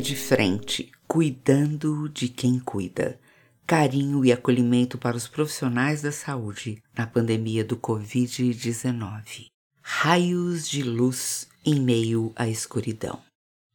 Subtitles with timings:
[0.00, 3.18] Saúde, cuidando de quem cuida.
[3.66, 9.46] Carinho e acolhimento para os profissionais da saúde na pandemia do Covid-19.
[9.82, 13.20] Raios de luz em meio à escuridão.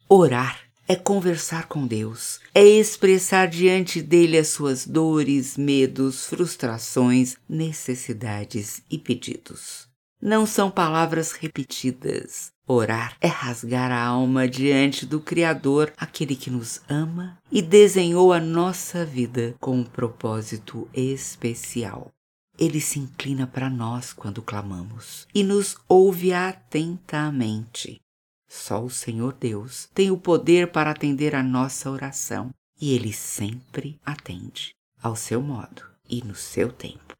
[0.09, 8.81] Orar é conversar com Deus, é expressar diante dele as suas dores, medos, frustrações, necessidades
[8.89, 9.87] e pedidos.
[10.21, 12.54] Não são palavras repetidas.
[12.67, 18.39] Orar é rasgar a alma diante do Criador, aquele que nos ama e desenhou a
[18.39, 22.11] nossa vida com um propósito especial.
[22.57, 28.01] Ele se inclina para nós quando clamamos e nos ouve atentamente.
[28.49, 32.49] Só o Senhor Deus tem o poder para atender a nossa oração
[32.81, 37.13] e ele sempre atende, ao seu modo e no seu tempo.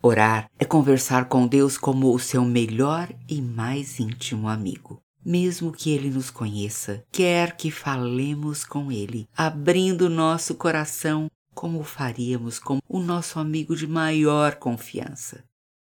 [0.00, 5.02] Orar é conversar com Deus como o seu melhor e mais íntimo amigo.
[5.24, 12.60] Mesmo que ele nos conheça, quer que falemos com ele, abrindo nosso coração como faríamos
[12.60, 15.42] com o nosso amigo de maior confiança.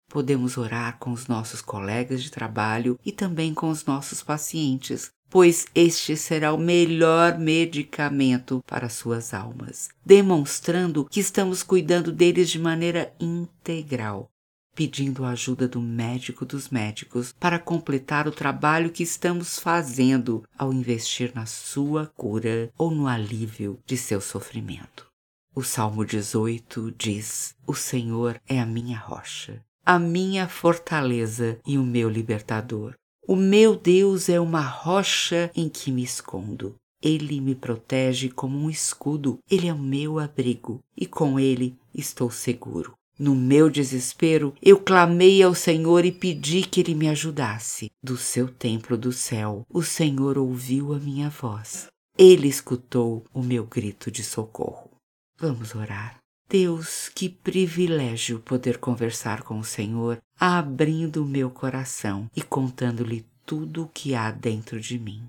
[0.09, 5.67] Podemos orar com os nossos colegas de trabalho e também com os nossos pacientes, pois
[5.75, 13.15] este será o melhor medicamento para suas almas, demonstrando que estamos cuidando deles de maneira
[13.21, 14.29] integral,
[14.75, 20.73] pedindo a ajuda do médico dos médicos para completar o trabalho que estamos fazendo ao
[20.73, 25.07] investir na sua cura ou no alívio de seu sofrimento.
[25.55, 31.83] O Salmo 18 diz: O Senhor é a minha rocha a minha fortaleza e o
[31.83, 32.95] meu libertador.
[33.31, 36.75] O meu Deus é uma rocha em que me escondo.
[37.01, 42.29] Ele me protege como um escudo, ele é o meu abrigo, e com ele estou
[42.29, 42.95] seguro.
[43.17, 47.89] No meu desespero, eu clamei ao Senhor e pedi que ele me ajudasse.
[48.03, 51.87] Do seu templo do céu, o Senhor ouviu a minha voz.
[52.19, 54.91] Ele escutou o meu grito de socorro.
[55.39, 56.20] Vamos orar.
[56.51, 63.85] Deus, que privilégio poder conversar com o Senhor, abrindo o meu coração e contando-lhe tudo
[63.85, 65.29] o que há dentro de mim.